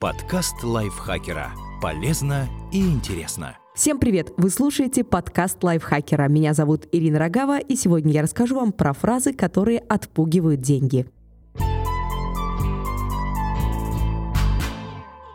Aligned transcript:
Подкаст 0.00 0.62
лайфхакера. 0.62 1.52
Полезно 1.82 2.48
и 2.72 2.80
интересно. 2.80 3.58
Всем 3.74 3.98
привет! 3.98 4.32
Вы 4.38 4.48
слушаете 4.48 5.04
подкаст 5.04 5.62
лайфхакера. 5.62 6.26
Меня 6.26 6.54
зовут 6.54 6.88
Ирина 6.90 7.18
Рогава, 7.18 7.58
и 7.58 7.76
сегодня 7.76 8.10
я 8.14 8.22
расскажу 8.22 8.54
вам 8.54 8.72
про 8.72 8.94
фразы, 8.94 9.34
которые 9.34 9.78
отпугивают 9.80 10.62
деньги. 10.62 11.04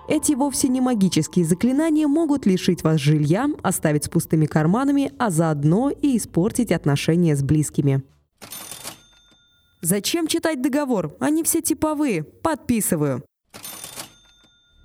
Эти 0.07 0.33
вовсе 0.33 0.67
не 0.67 0.81
магические 0.81 1.45
заклинания 1.45 2.07
могут 2.07 2.47
лишить 2.47 2.81
вас 2.81 2.99
жилья, 2.99 3.47
оставить 3.61 4.05
с 4.05 4.09
пустыми 4.09 4.47
карманами, 4.47 5.11
а 5.19 5.29
заодно 5.29 5.91
и 5.91 6.17
испортить 6.17 6.71
отношения 6.71 7.35
с 7.35 7.43
близкими. 7.43 8.01
Зачем 9.83 10.25
читать 10.25 10.63
договор? 10.63 11.15
Они 11.19 11.43
все 11.43 11.61
типовые. 11.61 12.23
Подписываю. 12.23 13.21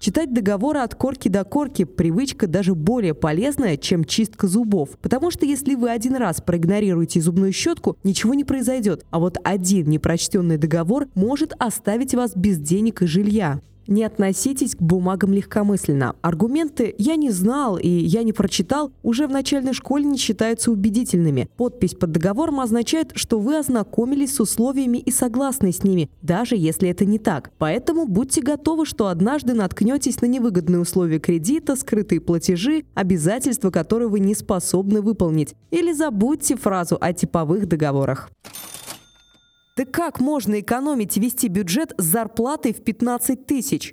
Читать 0.00 0.32
договоры 0.32 0.80
от 0.80 0.94
корки 0.94 1.28
до 1.28 1.44
корки– 1.44 1.84
привычка 1.84 2.46
даже 2.46 2.74
более 2.74 3.12
полезная, 3.12 3.76
чем 3.76 4.06
чистка 4.06 4.48
зубов. 4.48 4.96
Потому 5.02 5.30
что 5.30 5.44
если 5.44 5.74
вы 5.74 5.90
один 5.90 6.16
раз 6.16 6.40
проигнорируете 6.40 7.20
зубную 7.20 7.52
щетку, 7.52 7.98
ничего 8.02 8.32
не 8.32 8.44
произойдет. 8.44 9.04
А 9.10 9.18
вот 9.18 9.36
один 9.44 9.90
непрочтенный 9.90 10.56
договор 10.56 11.08
может 11.14 11.52
оставить 11.58 12.14
вас 12.14 12.34
без 12.34 12.58
денег 12.58 13.02
и 13.02 13.06
жилья. 13.06 13.60
Не 13.90 14.04
относитесь 14.04 14.76
к 14.76 14.80
бумагам 14.80 15.32
легкомысленно. 15.32 16.14
Аргументы 16.22 16.94
«я 16.96 17.16
не 17.16 17.30
знал» 17.30 17.76
и 17.76 17.88
«я 17.88 18.22
не 18.22 18.32
прочитал» 18.32 18.92
уже 19.02 19.26
в 19.26 19.32
начальной 19.32 19.72
школе 19.72 20.04
не 20.04 20.16
считаются 20.16 20.70
убедительными. 20.70 21.48
Подпись 21.56 21.94
под 21.94 22.12
договором 22.12 22.60
означает, 22.60 23.10
что 23.16 23.40
вы 23.40 23.58
ознакомились 23.58 24.36
с 24.36 24.38
условиями 24.38 24.98
и 24.98 25.10
согласны 25.10 25.72
с 25.72 25.82
ними, 25.82 26.08
даже 26.22 26.54
если 26.54 26.88
это 26.88 27.04
не 27.04 27.18
так. 27.18 27.50
Поэтому 27.58 28.06
будьте 28.06 28.42
готовы, 28.42 28.86
что 28.86 29.08
однажды 29.08 29.54
наткнетесь 29.54 30.20
на 30.20 30.26
невыгодные 30.26 30.78
условия 30.78 31.18
кредита, 31.18 31.74
скрытые 31.74 32.20
платежи, 32.20 32.84
обязательства, 32.94 33.72
которые 33.72 34.08
вы 34.08 34.20
не 34.20 34.36
способны 34.36 35.02
выполнить. 35.02 35.56
Или 35.72 35.92
забудьте 35.92 36.54
фразу 36.54 36.96
о 37.00 37.12
типовых 37.12 37.66
договорах. 37.66 38.30
Да 39.76 39.84
как 39.84 40.20
можно 40.20 40.60
экономить 40.60 41.16
и 41.16 41.20
вести 41.20 41.48
бюджет 41.48 41.94
с 41.96 42.04
зарплатой 42.04 42.72
в 42.72 42.82
15 42.82 43.46
тысяч? 43.46 43.92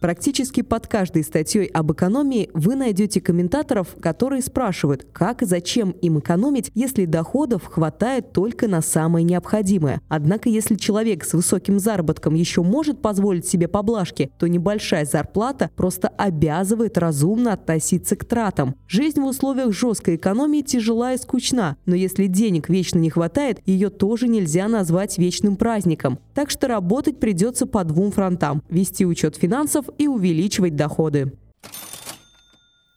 Практически 0.00 0.62
под 0.62 0.86
каждой 0.86 1.22
статьей 1.22 1.66
об 1.66 1.92
экономии 1.92 2.48
вы 2.54 2.74
найдете 2.74 3.20
комментаторов, 3.20 3.96
которые 4.00 4.40
спрашивают, 4.40 5.06
как 5.12 5.42
и 5.42 5.44
зачем 5.44 5.90
им 5.90 6.18
экономить, 6.18 6.70
если 6.74 7.04
доходов 7.04 7.66
хватает 7.66 8.32
только 8.32 8.66
на 8.66 8.80
самое 8.80 9.24
необходимое. 9.24 10.00
Однако, 10.08 10.48
если 10.48 10.76
человек 10.76 11.24
с 11.24 11.34
высоким 11.34 11.78
заработком 11.78 12.34
еще 12.34 12.62
может 12.62 13.02
позволить 13.02 13.46
себе 13.46 13.68
поблажки, 13.68 14.30
то 14.38 14.48
небольшая 14.48 15.04
зарплата 15.04 15.70
просто 15.76 16.08
обязывает 16.08 16.96
разумно 16.96 17.52
относиться 17.52 18.16
к 18.16 18.24
тратам. 18.24 18.76
Жизнь 18.88 19.20
в 19.20 19.26
условиях 19.26 19.74
жесткой 19.74 20.16
экономии 20.16 20.62
тяжела 20.62 21.12
и 21.12 21.18
скучна, 21.18 21.76
но 21.84 21.94
если 21.94 22.26
денег 22.26 22.70
вечно 22.70 22.98
не 22.98 23.10
хватает, 23.10 23.60
ее 23.66 23.90
тоже 23.90 24.28
нельзя 24.28 24.66
назвать 24.66 25.18
вечным 25.18 25.56
праздником. 25.56 26.18
Так 26.34 26.48
что 26.48 26.68
работать 26.68 27.20
придется 27.20 27.66
по 27.66 27.84
двум 27.84 28.10
фронтам– 28.12 28.62
вести 28.70 29.04
учет 29.04 29.36
финансов 29.36 29.89
и 29.98 30.06
увеличивать 30.06 30.76
доходы. 30.76 31.32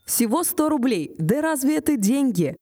Всего 0.06 0.44
100 0.44 0.70
рублей. 0.70 1.16
Да 1.18 1.42
разве 1.42 1.78
это 1.78 1.98
деньги? 1.98 2.56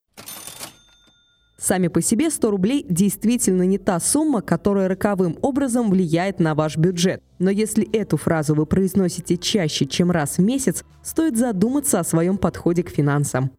Сами 1.58 1.90
по 1.90 2.02
себе 2.02 2.32
100 2.32 2.50
рублей 2.50 2.86
действительно 2.90 3.62
не 3.64 3.78
та 3.78 4.00
сумма, 4.00 4.42
которая 4.42 4.88
роковым 4.88 5.38
образом 5.44 5.92
влияет 5.92 6.40
на 6.40 6.56
ваш 6.56 6.76
бюджет. 6.76 7.22
Но 7.38 7.52
если 7.52 7.88
эту 7.92 8.18
фразу 8.18 8.56
вы 8.56 8.66
произносите 8.66 9.38
чаще, 9.38 9.86
чем 9.86 10.10
раз 10.10 10.38
в 10.38 10.42
месяц, 10.42 10.84
стоит 11.04 11.38
задуматься 11.38 12.00
о 12.00 12.04
своем 12.04 12.40
подходе 12.40 12.82
к 12.82 12.90
финансам. 12.90 13.52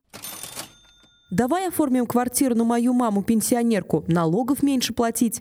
Давай 1.31 1.69
оформим 1.69 2.07
квартиру 2.07 2.55
на 2.57 2.64
мою 2.64 2.92
маму-пенсионерку, 2.92 4.05
налогов 4.08 4.63
меньше 4.64 4.92
платить. 4.92 5.41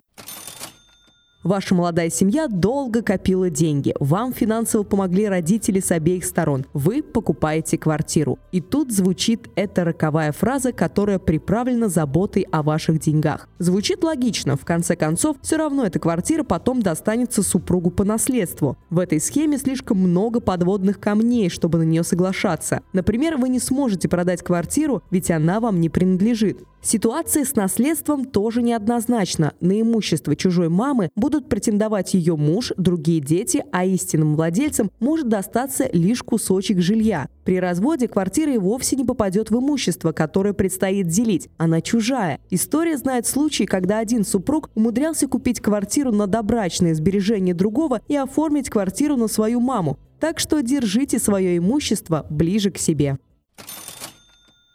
Ваша 1.43 1.73
молодая 1.73 2.11
семья 2.11 2.47
долго 2.47 3.01
копила 3.01 3.49
деньги. 3.49 3.95
Вам 3.99 4.31
финансово 4.31 4.83
помогли 4.83 5.27
родители 5.27 5.79
с 5.79 5.89
обеих 5.89 6.23
сторон. 6.23 6.67
Вы 6.73 7.01
покупаете 7.01 7.79
квартиру. 7.79 8.37
И 8.51 8.61
тут 8.61 8.91
звучит 8.91 9.49
эта 9.55 9.83
роковая 9.83 10.33
фраза, 10.33 10.71
которая 10.71 11.17
приправлена 11.17 11.89
заботой 11.89 12.45
о 12.51 12.61
ваших 12.61 12.99
деньгах. 12.99 13.49
Звучит 13.57 14.03
логично. 14.03 14.55
В 14.55 14.65
конце 14.65 14.95
концов, 14.95 15.37
все 15.41 15.57
равно 15.57 15.83
эта 15.83 15.97
квартира 15.97 16.43
потом 16.43 16.83
достанется 16.83 17.41
супругу 17.41 17.89
по 17.89 18.03
наследству. 18.03 18.77
В 18.91 18.99
этой 18.99 19.19
схеме 19.19 19.57
слишком 19.57 19.97
много 19.97 20.41
подводных 20.41 20.99
камней, 20.99 21.49
чтобы 21.49 21.79
на 21.79 21.83
нее 21.83 22.03
соглашаться. 22.03 22.81
Например, 22.93 23.37
вы 23.37 23.49
не 23.49 23.59
сможете 23.59 24.07
продать 24.07 24.43
квартиру, 24.43 25.01
ведь 25.09 25.31
она 25.31 25.59
вам 25.59 25.81
не 25.81 25.89
принадлежит. 25.89 26.59
Ситуация 26.83 27.45
с 27.45 27.55
наследством 27.55 28.25
тоже 28.25 28.63
неоднозначна. 28.63 29.53
На 29.61 29.79
имущество 29.79 30.35
чужой 30.35 30.69
мамы 30.69 31.09
будут 31.15 31.47
претендовать 31.47 32.15
ее 32.15 32.35
муж, 32.35 32.73
другие 32.75 33.19
дети, 33.19 33.63
а 33.71 33.85
истинным 33.85 34.35
владельцам 34.35 34.89
может 34.99 35.29
достаться 35.29 35.87
лишь 35.93 36.23
кусочек 36.23 36.79
жилья. 36.79 37.29
При 37.45 37.59
разводе 37.59 38.07
квартира 38.07 38.53
и 38.53 38.57
вовсе 38.57 38.95
не 38.95 39.05
попадет 39.05 39.51
в 39.51 39.59
имущество, 39.59 40.11
которое 40.11 40.53
предстоит 40.53 41.07
делить. 41.07 41.49
Она 41.57 41.81
чужая. 41.81 42.39
История 42.49 42.97
знает 42.97 43.27
случаи, 43.27 43.65
когда 43.65 43.99
один 43.99 44.25
супруг 44.25 44.71
умудрялся 44.73 45.27
купить 45.27 45.59
квартиру 45.59 46.11
на 46.11 46.25
добрачное 46.25 46.95
сбережение 46.95 47.53
другого 47.53 48.01
и 48.07 48.15
оформить 48.15 48.71
квартиру 48.71 49.17
на 49.17 49.27
свою 49.27 49.59
маму. 49.59 49.99
Так 50.19 50.39
что 50.39 50.61
держите 50.61 51.19
свое 51.19 51.57
имущество 51.57 52.25
ближе 52.29 52.71
к 52.71 52.79
себе. 52.79 53.17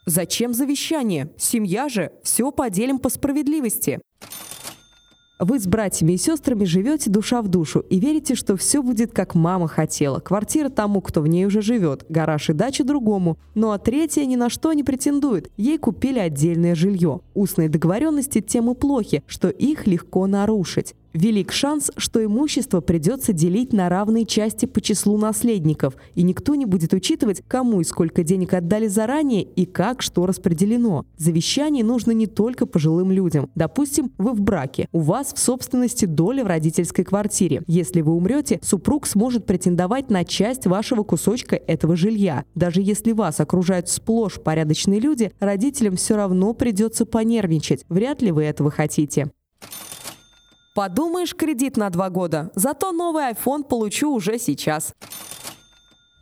Зачем 0.08 0.54
завещание? 0.54 1.30
Семья 1.36 1.88
же, 1.88 2.12
все 2.22 2.52
поделим 2.52 3.00
по 3.00 3.08
справедливости. 3.08 3.98
Вы 5.40 5.58
с 5.58 5.66
братьями 5.66 6.12
и 6.12 6.16
сестрами 6.16 6.64
живете 6.64 7.10
душа 7.10 7.42
в 7.42 7.48
душу 7.48 7.80
и 7.80 7.98
верите, 7.98 8.36
что 8.36 8.56
все 8.56 8.84
будет 8.84 9.10
как 9.10 9.34
мама 9.34 9.66
хотела. 9.66 10.20
Квартира 10.20 10.68
тому, 10.68 11.00
кто 11.00 11.20
в 11.22 11.26
ней 11.26 11.44
уже 11.44 11.60
живет, 11.60 12.06
гараж 12.08 12.50
и 12.50 12.52
дача 12.52 12.84
другому. 12.84 13.36
Ну 13.56 13.72
а 13.72 13.78
третья 13.78 14.24
ни 14.24 14.36
на 14.36 14.48
что 14.48 14.72
не 14.72 14.84
претендует. 14.84 15.50
Ей 15.56 15.76
купили 15.76 16.20
отдельное 16.20 16.76
жилье. 16.76 17.20
Устные 17.34 17.68
договоренности 17.68 18.40
тем 18.40 18.70
и 18.70 18.74
плохи, 18.74 19.24
что 19.26 19.48
их 19.48 19.88
легко 19.88 20.26
нарушить 20.28 20.94
велик 21.16 21.53
шанс, 21.53 21.91
что 21.97 22.25
имущество 22.25 22.81
придется 22.81 23.32
делить 23.32 23.72
на 23.72 23.88
равные 23.88 24.27
части 24.27 24.66
по 24.66 24.81
числу 24.81 25.19
наследников, 25.19 25.94
и 26.15 26.22
никто 26.22 26.54
не 26.54 26.66
будет 26.66 26.93
учитывать, 26.93 27.43
кому 27.49 27.81
и 27.81 27.84
сколько 27.84 28.22
денег 28.22 28.54
отдали 28.54 28.87
заранее 28.87 29.43
и 29.43 29.66
как 29.66 30.03
что 30.03 30.27
распределено. 30.27 31.04
Завещание 31.16 31.84
нужно 31.84 32.12
не 32.12 32.27
только 32.27 32.66
пожилым 32.66 33.10
людям. 33.10 33.50
Допустим, 33.54 34.12
вы 34.19 34.32
в 34.32 34.41
браке, 34.41 34.88
у 34.93 35.00
вас 35.00 35.32
в 35.34 35.38
собственности 35.38 36.04
доля 36.04 36.44
в 36.44 36.47
родительской 36.47 37.04
квартире. 37.04 37.62
Если 37.66 38.00
вы 38.00 38.12
умрете, 38.12 38.60
супруг 38.62 39.06
сможет 39.06 39.47
претендовать 39.47 40.10
на 40.10 40.25
часть 40.25 40.66
вашего 40.66 41.03
кусочка 41.03 41.56
этого 41.56 41.97
жилья. 41.97 42.44
Даже 42.54 42.83
если 42.83 43.12
вас 43.12 43.41
окружают 43.41 43.88
сплошь 43.88 44.41
порядочные 44.41 45.00
люди, 45.00 45.33
родителям 45.41 45.97
все 45.97 46.16
равно 46.16 46.53
придется 46.53 47.06
понервничать. 47.06 47.84
Вряд 47.88 48.22
ли 48.22 48.33
вы 48.33 48.44
этого 48.44 48.71
хотите. 48.71 49.31
Подумаешь, 50.76 51.34
кредит 51.34 51.78
на 51.78 51.88
два 51.88 52.10
года, 52.10 52.50
зато 52.54 52.92
новый 52.92 53.31
iPhone 53.32 53.64
получу 53.64 54.12
уже 54.12 54.38
сейчас. 54.38 54.92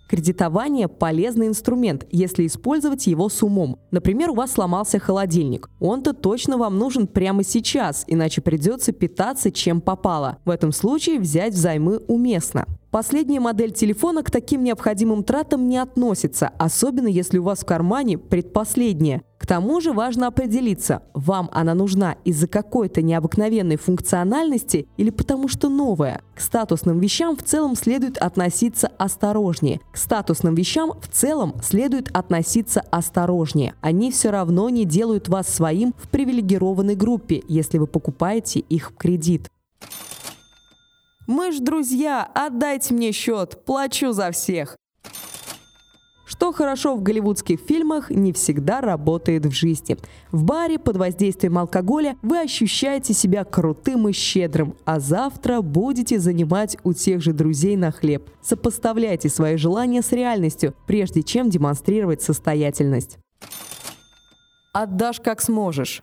Кредитование– 0.08 0.86
полезный 0.88 1.48
инструмент, 1.48 2.06
если 2.12 2.46
использовать 2.46 3.08
его 3.08 3.28
с 3.28 3.42
умом. 3.42 3.80
Например, 3.90 4.30
у 4.30 4.34
вас 4.34 4.52
сломался 4.52 5.00
холодильник. 5.00 5.68
Он-то 5.80 6.12
точно 6.12 6.56
вам 6.56 6.78
нужен 6.78 7.08
прямо 7.08 7.42
сейчас, 7.42 8.04
иначе 8.06 8.42
придется 8.42 8.92
питаться 8.92 9.50
чем 9.50 9.80
попало. 9.80 10.38
В 10.44 10.50
этом 10.50 10.70
случае 10.70 11.18
взять 11.18 11.54
взаймы 11.54 11.98
уместно. 12.06 12.66
Последняя 12.92 13.40
модель 13.40 13.72
телефона 13.72 14.22
к 14.22 14.30
таким 14.30 14.62
необходимым 14.62 15.24
тратам 15.24 15.68
не 15.68 15.78
относится, 15.78 16.52
особенно 16.58 17.08
если 17.08 17.38
у 17.38 17.42
вас 17.42 17.62
в 17.62 17.66
кармане 17.66 18.18
предпоследняя. 18.18 19.24
К 19.44 19.46
тому 19.46 19.82
же 19.82 19.92
важно 19.92 20.28
определиться, 20.28 21.02
вам 21.12 21.50
она 21.52 21.74
нужна 21.74 22.16
из-за 22.24 22.48
какой-то 22.48 23.02
необыкновенной 23.02 23.76
функциональности 23.76 24.88
или 24.96 25.10
потому 25.10 25.48
что 25.48 25.68
новая. 25.68 26.22
К 26.34 26.40
статусным 26.40 26.98
вещам 26.98 27.36
в 27.36 27.42
целом 27.42 27.76
следует 27.76 28.16
относиться 28.16 28.90
осторожнее. 28.96 29.82
К 29.92 29.98
статусным 29.98 30.54
вещам 30.54 30.94
в 30.98 31.08
целом 31.08 31.56
следует 31.62 32.08
относиться 32.16 32.80
осторожнее. 32.90 33.74
Они 33.82 34.10
все 34.10 34.30
равно 34.30 34.70
не 34.70 34.86
делают 34.86 35.28
вас 35.28 35.46
своим 35.46 35.92
в 35.98 36.08
привилегированной 36.08 36.96
группе, 36.96 37.42
если 37.46 37.76
вы 37.76 37.86
покупаете 37.86 38.60
их 38.60 38.92
в 38.92 38.96
кредит. 38.96 39.50
Мы 41.26 41.52
ж 41.52 41.58
друзья, 41.58 42.26
отдайте 42.34 42.94
мне 42.94 43.12
счет, 43.12 43.62
плачу 43.66 44.12
за 44.12 44.30
всех. 44.30 44.78
Что 46.24 46.52
хорошо 46.52 46.96
в 46.96 47.02
голливудских 47.02 47.60
фильмах, 47.60 48.10
не 48.10 48.32
всегда 48.32 48.80
работает 48.80 49.44
в 49.44 49.50
жизни. 49.52 49.96
В 50.32 50.44
баре 50.44 50.78
под 50.78 50.96
воздействием 50.96 51.58
алкоголя 51.58 52.16
вы 52.22 52.40
ощущаете 52.40 53.12
себя 53.12 53.44
крутым 53.44 54.08
и 54.08 54.12
щедрым, 54.12 54.74
а 54.84 55.00
завтра 55.00 55.60
будете 55.60 56.18
занимать 56.18 56.78
у 56.82 56.92
тех 56.94 57.20
же 57.20 57.32
друзей 57.32 57.76
на 57.76 57.90
хлеб. 57.92 58.28
Сопоставляйте 58.42 59.28
свои 59.28 59.56
желания 59.56 60.02
с 60.02 60.12
реальностью, 60.12 60.74
прежде 60.86 61.22
чем 61.22 61.50
демонстрировать 61.50 62.22
состоятельность. 62.22 63.18
Отдашь 64.72 65.20
как 65.20 65.40
сможешь. 65.40 66.02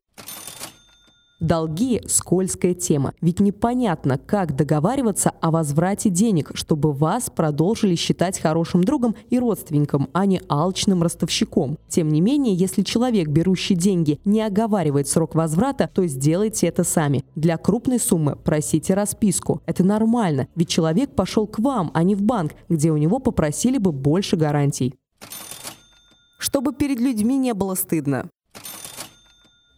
Долги– 1.41 2.03
скользкая 2.07 2.75
тема, 2.75 3.13
ведь 3.19 3.39
непонятно, 3.39 4.19
как 4.19 4.55
договариваться 4.55 5.31
о 5.41 5.49
возврате 5.49 6.11
денег, 6.11 6.51
чтобы 6.53 6.93
вас 6.93 7.31
продолжили 7.35 7.95
считать 7.95 8.39
хорошим 8.39 8.83
другом 8.83 9.15
и 9.31 9.39
родственником, 9.39 10.07
а 10.13 10.27
не 10.27 10.39
алчным 10.47 11.01
ростовщиком. 11.01 11.79
Тем 11.87 12.09
не 12.09 12.21
менее, 12.21 12.53
если 12.53 12.83
человек, 12.83 13.27
берущий 13.27 13.75
деньги, 13.75 14.19
не 14.23 14.43
оговаривает 14.43 15.07
срок 15.07 15.33
возврата, 15.33 15.89
то 15.91 16.05
сделайте 16.05 16.67
это 16.67 16.83
сами. 16.83 17.25
Для 17.35 17.57
крупной 17.57 17.99
суммы 17.99 18.35
просите 18.35 18.93
расписку. 18.93 19.63
Это 19.65 19.83
нормально, 19.83 20.47
ведь 20.55 20.69
человек 20.69 21.15
пошел 21.15 21.47
к 21.47 21.57
вам, 21.57 21.89
а 21.95 22.03
не 22.03 22.13
в 22.13 22.21
банк, 22.21 22.53
где 22.69 22.91
у 22.91 22.97
него 22.97 23.17
попросили 23.17 23.79
бы 23.79 23.91
больше 23.91 24.37
гарантий. 24.37 24.93
Чтобы 26.37 26.71
перед 26.71 26.99
людьми 26.99 27.35
не 27.37 27.55
было 27.55 27.73
стыдно. 27.73 28.29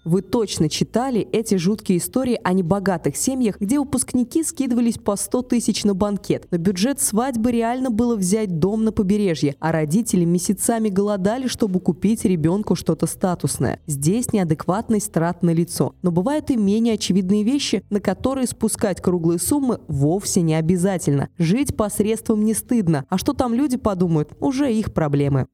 Вы 0.06 0.22
точно 0.22 0.68
читали 0.68 1.22
эти 1.32 1.56
жуткие 1.56 2.00
истории 2.00 2.38
о 2.44 2.52
небогатых 2.52 3.16
семьях, 3.16 3.60
где 3.62 3.80
выпускники 3.80 4.44
скидывались 4.44 4.98
по 4.98 5.16
100 5.16 5.44
тысяч 5.44 5.86
на 5.86 5.94
банкет. 5.94 6.46
На 6.52 6.58
бюджет 6.58 7.00
свадьбы 7.00 7.54
реально 7.54 7.90
было 7.90 8.18
взять 8.18 8.60
дом 8.60 8.84
на 8.84 8.92
побережье, 8.92 9.56
а 9.60 9.72
родители 9.72 10.26
месяцами 10.26 10.90
голодали, 10.90 11.48
чтобы 11.48 11.80
купить 11.80 12.26
ребенку 12.26 12.76
что-то 12.76 13.08
статусное. 13.08 13.80
Здесь 13.88 14.34
неадекватность 14.34 15.12
трат 15.14 15.42
на 15.42 15.52
лицо. 15.52 15.96
Но 16.02 16.12
бывают 16.12 16.50
и 16.52 16.58
менее 16.58 16.96
очевидные 16.96 17.44
вещи, 17.44 17.84
на 17.90 18.02
которые 18.02 18.48
спускать 18.48 19.02
круглые 19.02 19.40
суммы 19.40 19.80
вовсе 19.88 20.42
не 20.42 20.56
обязательно. 20.56 21.30
Жить 21.38 21.78
посредством 21.78 22.44
не 22.44 22.54
стыдно. 22.54 23.06
А 23.08 23.18
что 23.18 23.34
там 23.34 23.54
люди 23.54 23.78
подумают, 23.78 24.34
уже 24.42 24.74
их 24.74 24.94
проблемы. 24.94 25.48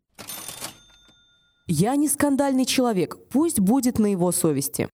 Я 1.71 1.95
не 1.97 2.09
скандальный 2.09 2.65
человек, 2.65 3.17
пусть 3.29 3.59
будет 3.59 3.99
на 3.99 4.07
его 4.07 4.31
совести. 4.31 4.89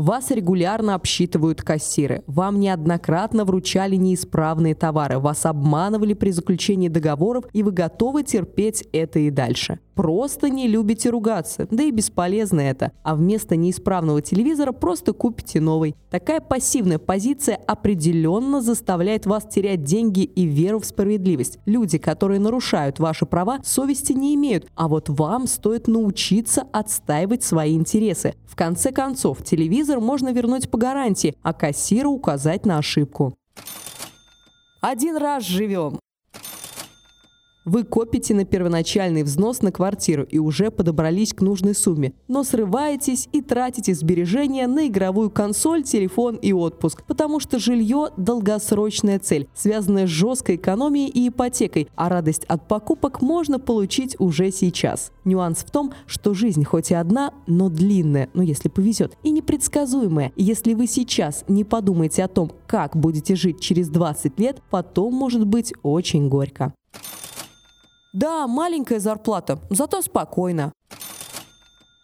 Вас 0.00 0.30
регулярно 0.30 0.94
обсчитывают 0.94 1.60
кассиры. 1.60 2.22
Вам 2.26 2.58
неоднократно 2.58 3.44
вручали 3.44 3.96
неисправные 3.96 4.74
товары. 4.74 5.18
Вас 5.18 5.44
обманывали 5.44 6.14
при 6.14 6.30
заключении 6.30 6.88
договоров, 6.88 7.44
и 7.52 7.62
вы 7.62 7.72
готовы 7.72 8.22
терпеть 8.22 8.88
это 8.94 9.18
и 9.18 9.28
дальше. 9.28 9.78
Просто 9.94 10.48
не 10.48 10.66
любите 10.66 11.10
ругаться, 11.10 11.68
да 11.70 11.82
и 11.82 11.90
бесполезно 11.90 12.60
это. 12.60 12.92
А 13.02 13.14
вместо 13.14 13.56
неисправного 13.56 14.22
телевизора 14.22 14.72
просто 14.72 15.12
купите 15.12 15.60
новый. 15.60 15.94
Такая 16.10 16.40
пассивная 16.40 16.98
позиция 16.98 17.56
определенно 17.66 18.62
заставляет 18.62 19.26
вас 19.26 19.44
терять 19.44 19.84
деньги 19.84 20.20
и 20.22 20.46
веру 20.46 20.80
в 20.80 20.86
справедливость. 20.86 21.58
Люди, 21.66 21.98
которые 21.98 22.40
нарушают 22.40 22.98
ваши 22.98 23.26
права, 23.26 23.58
совести 23.62 24.14
не 24.14 24.34
имеют, 24.36 24.66
а 24.74 24.88
вот 24.88 25.10
вам 25.10 25.46
стоит 25.46 25.86
научиться 25.86 26.62
отстаивать 26.72 27.42
свои 27.42 27.74
интересы. 27.74 28.32
В 28.46 28.56
конце 28.56 28.92
концов, 28.92 29.42
телевизор 29.90 30.00
можно 30.00 30.32
вернуть 30.32 30.70
по 30.70 30.78
гарантии, 30.78 31.34
а 31.42 31.52
кассиру 31.52 32.10
указать 32.10 32.64
на 32.64 32.78
ошибку. 32.78 33.34
Один 34.80 35.16
раз 35.16 35.44
живем. 35.44 35.98
Вы 37.70 37.84
копите 37.84 38.34
на 38.34 38.44
первоначальный 38.44 39.22
взнос 39.22 39.62
на 39.62 39.70
квартиру 39.70 40.24
и 40.24 40.38
уже 40.38 40.72
подобрались 40.72 41.32
к 41.32 41.40
нужной 41.40 41.76
сумме, 41.76 42.14
но 42.26 42.42
срываетесь 42.42 43.28
и 43.30 43.40
тратите 43.42 43.94
сбережения 43.94 44.66
на 44.66 44.88
игровую 44.88 45.30
консоль, 45.30 45.84
телефон 45.84 46.34
и 46.34 46.52
отпуск, 46.52 47.04
потому 47.06 47.38
что 47.38 47.60
жилье– 47.60 48.08
долгосрочная 48.16 49.20
цель, 49.20 49.46
связанная 49.54 50.08
с 50.08 50.10
жесткой 50.10 50.56
экономией 50.56 51.10
и 51.10 51.28
ипотекой, 51.28 51.86
а 51.94 52.08
радость 52.08 52.44
от 52.46 52.66
покупок 52.66 53.22
можно 53.22 53.60
получить 53.60 54.16
уже 54.18 54.50
сейчас. 54.50 55.12
Нюанс 55.24 55.58
в 55.58 55.70
том, 55.70 55.92
что 56.06 56.34
жизнь 56.34 56.64
хоть 56.64 56.90
и 56.90 56.94
одна, 56.94 57.32
но 57.46 57.68
длинная, 57.68 58.30
ну 58.34 58.42
если 58.42 58.68
повезет, 58.68 59.16
и 59.22 59.30
непредсказуемая. 59.30 60.32
Если 60.34 60.74
вы 60.74 60.88
сейчас 60.88 61.44
не 61.46 61.62
подумаете 61.62 62.24
о 62.24 62.28
том, 62.28 62.50
как 62.66 62.96
будете 62.96 63.36
жить 63.36 63.60
через 63.60 63.90
20 63.90 64.40
лет, 64.40 64.60
потом 64.70 65.14
может 65.14 65.46
быть 65.46 65.72
очень 65.84 66.28
горько. 66.28 66.74
Да, 68.12 68.46
маленькая 68.46 68.98
зарплата, 68.98 69.60
зато 69.70 70.02
спокойно. 70.02 70.72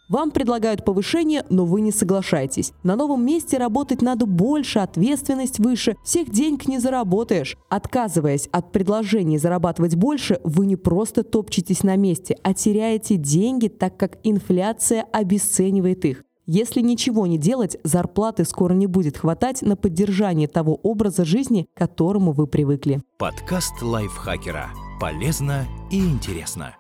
Вам 0.09 0.31
предлагают 0.31 0.85
повышение, 0.85 1.45
но 1.51 1.65
вы 1.65 1.81
не 1.81 1.91
соглашаетесь. 1.91 2.73
На 2.85 2.95
новом 2.95 3.27
месте 3.27 3.59
работать 3.59 4.03
надо 4.03 4.25
больше, 4.25 4.79
ответственность 4.79 5.59
выше, 5.59 5.97
всех 6.05 6.31
денег 6.31 6.69
не 6.69 6.79
заработаешь. 6.79 7.57
Отказываясь 7.71 8.49
от 8.53 8.71
предложений 8.71 9.39
зарабатывать 9.39 9.97
больше, 9.97 10.39
вы 10.45 10.67
не 10.67 10.77
просто 10.77 11.25
топчетесь 11.25 11.83
на 11.83 11.97
месте, 11.97 12.37
а 12.45 12.55
теряете 12.55 13.17
деньги, 13.17 13.67
так 13.67 13.97
как 13.97 14.19
инфляция 14.23 15.05
обесценивает 15.13 16.05
их. 16.05 16.23
Если 16.47 16.81
ничего 16.81 17.27
не 17.27 17.39
делать, 17.39 17.77
зарплаты 17.83 18.45
скоро 18.45 18.75
не 18.75 18.87
будет 18.87 19.17
хватать 19.17 19.63
на 19.63 19.75
поддержание 19.75 20.47
того 20.47 20.77
образа 20.77 21.25
жизни, 21.25 21.67
к 21.75 21.79
которому 21.79 22.31
вы 22.31 22.47
привыкли. 22.47 23.03
Подкаст 23.19 23.83
лайфхакера. 23.83 24.71
Полезно 24.99 25.69
и 25.91 25.99
интересно. 25.99 26.75